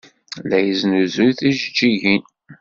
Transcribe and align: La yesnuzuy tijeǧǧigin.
La 0.49 0.57
yesnuzuy 0.65 1.31
tijeǧǧigin. 1.39 2.23